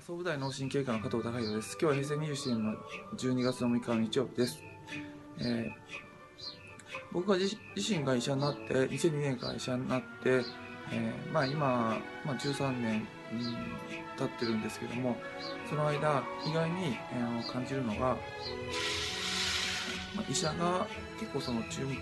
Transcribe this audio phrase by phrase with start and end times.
[0.00, 1.76] 総武大脳神経科の加藤孝弘です。
[1.78, 2.72] 今日は平成27年の
[3.16, 4.62] 12月の6日の日曜日です。
[5.38, 5.70] えー
[7.12, 10.06] 僕が自自身が医者になって、2002年から医者になって、
[10.92, 13.40] えーまあ今、まあ、13年、うん
[14.16, 15.16] 経ってるんですけども、
[15.68, 18.16] その間、意外に、えー感じるのが、ま
[20.22, 20.86] あ、医者が
[21.18, 21.96] 結構その注目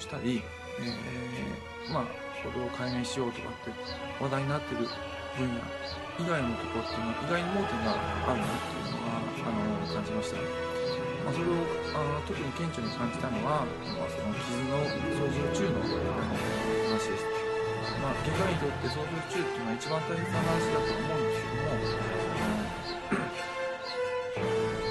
[0.00, 0.40] したり、
[0.80, 2.04] えーまあ、
[2.42, 3.70] これを解明しようとかって
[4.22, 4.86] 話題になってる
[5.34, 5.58] 分野
[6.14, 10.38] 以外のところっていうのは意外に盲点があるなっていうのはあの感じました。
[10.38, 11.56] まあ、それを
[11.96, 14.76] あの特に顕著に感じたのは、まあ、その傷の
[15.16, 16.38] 操縦中のあの
[16.94, 17.24] 話です。
[18.04, 21.90] ま、外科医にとって操縦中っていうのは一番大切な話だと思うんですけども、あの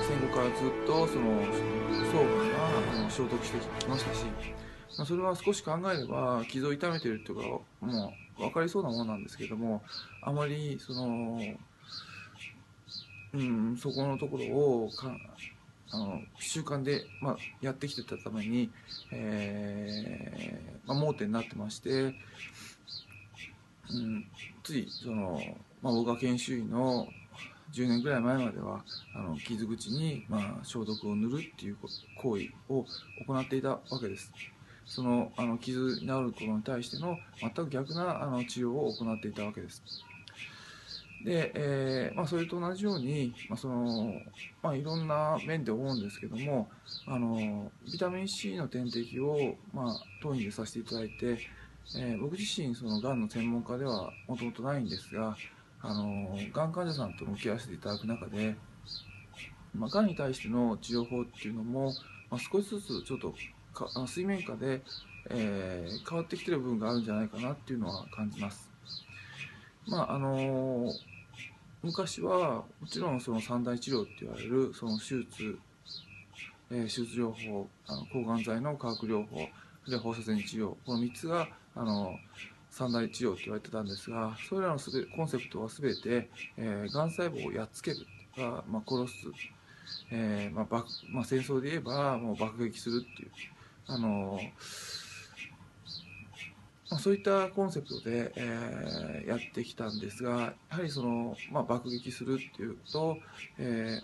[0.03, 1.39] 戦後からずっとその
[2.09, 4.25] 装具があの消毒してきましたし、
[4.97, 7.43] まあ、それは少し考えれば傷を痛めてるっていうか
[7.81, 9.81] もう分かりそうなものなんですけども
[10.21, 11.39] あまりその、
[13.33, 15.15] うん、そこのところをか
[15.91, 18.71] あの習慣で、まあ、やってきてたために、
[19.11, 22.13] えーまあ、盲点になってまして、う
[23.95, 24.25] ん、
[24.63, 25.39] ついその、
[25.83, 27.07] まあ、僕が研修医の
[27.73, 28.83] 10年ぐらい前までは
[29.15, 31.77] あの傷口に、まあ、消毒を塗るっていう
[32.21, 32.85] 行為を
[33.27, 34.31] 行っていたわけです。
[34.85, 39.81] そのあの傷になることに対しての全く逆なあの治療を行っていたわけです。
[41.23, 44.13] で、えーまあ、それと同じように、まあその
[44.61, 46.69] まあ、いろんな面で思うんですけども
[47.07, 51.37] あのビタミン C の点滴を、まあ、当院でさせていただいて、
[51.95, 55.35] えー僕自身そのがんの専門家ではもともとないんですが
[55.81, 58.55] あのがん患者さんと向き合わせていただく中で、
[59.75, 61.93] まあ、がんに対しての治療法っていうのも、
[62.29, 63.33] まあ、少しずつちょっと
[63.73, 64.81] かあの水面下で、
[65.29, 68.69] えー変わってきてる部分があるんじゃないかなっていうのは感じます。
[69.87, 70.91] まああの
[71.81, 75.57] 昔はもちろんその三大治療って言われるその手術、
[76.71, 79.47] えー手術療法あの抗がん剤の化学療法
[79.89, 82.17] で放射線治療この3つがあの
[82.69, 87.97] 三大治療って言われてたんですがそれらのすべコンセプトは全て、えー、がん細胞をやっつける
[88.35, 89.27] とか、まあ、殺す、
[90.11, 93.31] えーまあ爆まあ、戦争で言えばもう爆撃するっていう
[93.87, 94.39] あの
[96.89, 103.17] まあ、そういったコンセプトで、えーやってきたんですがやはりその、まあ、爆撃するっていうと、
[103.57, 103.99] え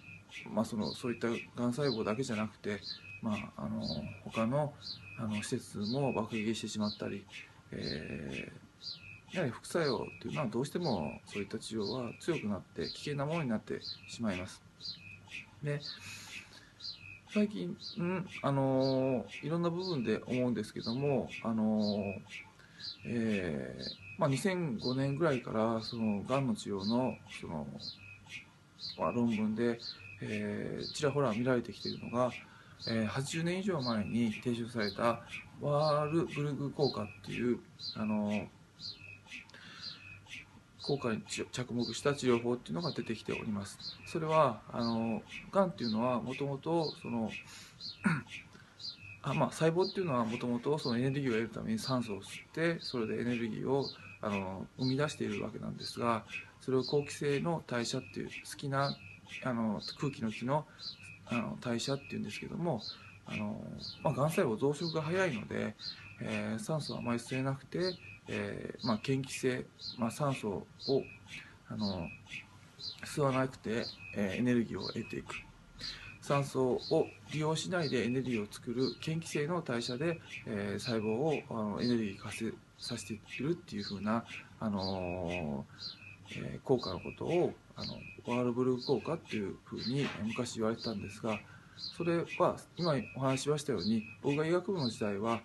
[0.48, 2.80] ーまあ、そのそういったがん細胞だけじゃなくて、
[3.22, 3.84] まあ、あの
[4.24, 4.74] 他の
[5.20, 7.26] あの施設も爆撃してしまったり、
[7.72, 8.70] えー
[9.32, 14.62] やはり副作用っていうのはどうしてもそういった治療は強くなって危険なものになってしまいます。
[15.62, 15.80] で
[17.34, 18.28] 最近、うん？
[18.42, 22.04] あのいろんな部分で思うんですけども、あの
[23.06, 23.84] えー
[24.18, 27.68] まあ、2005年ぐらいからそのがんの治療のその、
[28.98, 29.80] まあ、論文で、
[30.22, 32.32] えーちらほら見られてきているのが、
[32.90, 35.22] えー80年以上前に提唱された
[35.62, 37.60] ワールブルグ効果っていう
[37.96, 38.48] あの
[40.82, 43.78] 効果に着目した治療法っていうのが出てきております。
[44.06, 47.30] それはあのがんっていうのはもともとその
[49.22, 53.86] あまあ、細胞っていうのはもともとそのエネルギーを得るために酸素を吸ってそれでエネルギーを
[54.22, 56.24] あの生み出しているわけなんですが
[56.62, 58.96] それを好気性の代謝っていう好きな
[59.44, 60.66] あの空気の気の
[61.28, 62.82] あの代謝っていうんですけども
[63.26, 63.62] あの、
[64.04, 65.76] まあ、がん細胞増殖が早いので、
[66.22, 67.94] えー酸素はあまり吸えなくて、
[68.32, 69.66] えーまあ、嫌気性、
[69.98, 71.04] まあ、酸素を
[71.68, 72.08] あの
[73.06, 73.86] 吸わなくて、
[74.16, 75.36] えーエネルギーを得ていく。
[76.22, 84.24] 酸素を利用しないでエネルギーを作る嫌気性の代謝で、えー細胞をあのエネルギー化せさせているっていう風な、
[84.60, 87.94] あのーえー効果のことをあの
[88.36, 91.40] ワールブルグ効果っていう風に昔言われてたんですが
[91.78, 95.40] それは今お話ししましたように僕が医学部の時代は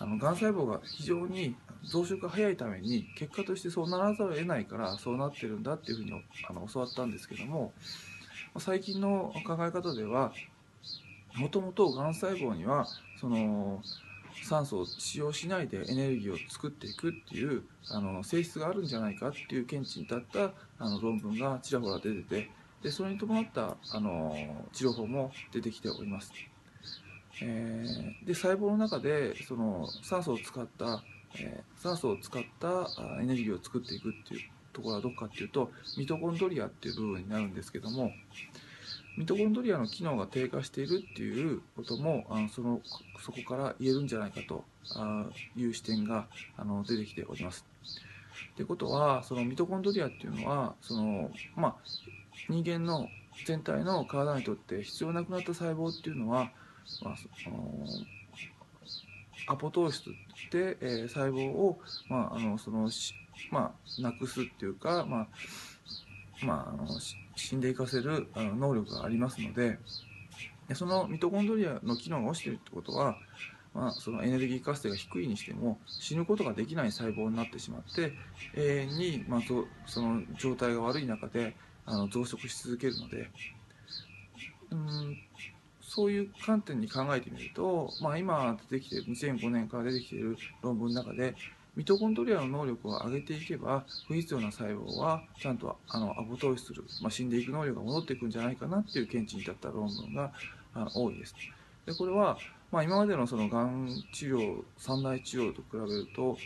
[0.00, 1.54] あのがん細胞が非常に
[1.86, 6.12] 増殖が早いために結果としてそうならざるを得ないからそうなってるんだっていうふうに
[6.48, 7.72] あの教わったんですけども
[8.58, 10.32] 最近の考え方では
[11.36, 12.86] もともとがん細胞には
[13.20, 13.82] その
[14.42, 22.50] 酸素を使用しないでエネルギーを作っていくっていうあの性質があるんじゃないかっていう見地に立ったあの論文がちらほら出てて
[22.82, 24.36] でそれに伴ったあの
[24.72, 26.32] 治療法も出てきております。
[27.42, 31.02] えーで細胞の中でその酸素を使った、
[31.38, 32.88] え酸素を使った
[33.20, 38.12] エネルギーを作っていくっていうところはどこかっていうとミトコンドリアっていう部分になるんですけども
[39.16, 42.82] ミトコンドリアの機能が低下しているっていうこともあのその
[43.24, 44.64] そこから言えるんじゃないかと
[45.56, 46.26] いう視点が
[46.58, 47.64] あの出てきております。
[48.52, 51.76] ってことはそのミトコンドリアっていうのはその、まあ、
[52.48, 53.08] 人間の
[53.46, 56.50] 全体の体にとって必要なくなった細胞っていうのは、
[57.02, 57.86] まあ、その
[59.46, 60.16] アポトーシスといっ
[60.50, 61.78] て、えー、細胞を、
[62.08, 62.88] まあ、あのその
[63.50, 65.26] まあ、なくすっていうか、まあ
[66.42, 66.88] まあ、あの
[67.34, 69.78] 死んでいかせるあの能力がありますので
[70.74, 73.16] そのミトコンドリアの機能が落ちてるってことは、
[73.74, 78.12] まあ、そのエネルギー活性が低いにしても死ぬことができない細胞になってしまって
[78.54, 79.40] 永遠に、まあ、
[79.86, 81.54] その状態が悪い中で
[81.84, 83.30] あの増殖し続けるので
[84.70, 85.16] うん
[85.96, 91.34] そういう観点に考えてみると、まあ、今出てきてる2005年から出てきている論文の中で
[91.74, 100.32] ミトコンドリアの能力を上げていけば不必要な細胞はちゃんとあのアポトーシする、まあ、死んでいく能力が戻っていくんじゃないかなっていう見地に至った論文が
[100.94, 101.34] 多いです。
[101.86, 102.36] でこれは、
[102.70, 106.36] まあ、今までのそのがん治療三大治療と比べると、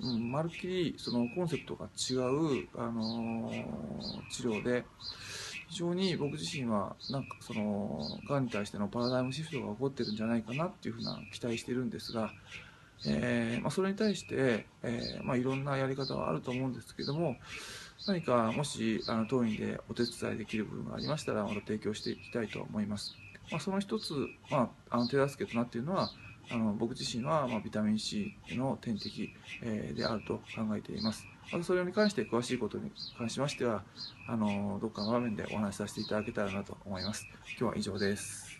[0.00, 3.64] うん、まるっきりそのコンセプトが違う、あのー、
[4.30, 4.84] 治療で
[5.70, 12.32] 非常に僕自身はなんかそのがんに対してのパラダイムシフトが起こってるんじゃないかなっていうふうな期待してるんですが、
[13.06, 17.36] えーまあ、それに対して、えーまあ、いろんなやり方はあると思うんですけども
[18.06, 23.14] 何かもしあの当院でお手伝いできる部分がありましたらまた提供していきたいと思います。
[23.52, 24.12] まあ、その一つ、
[24.50, 26.10] まあ、あの手助けとなっているのは
[26.50, 29.32] あの僕自身は、まあ、ビタミン C の点滴、
[29.62, 31.24] えー、であると考えています。
[31.52, 33.82] またそれに関して詳しいことに関しましては
[34.28, 37.26] あのどっかの場面でお話しさせていただけたらなと思います。
[37.58, 38.59] 今日は以上です。